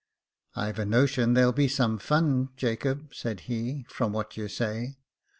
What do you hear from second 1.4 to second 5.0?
be some fun, Jacob," said he, from what you say."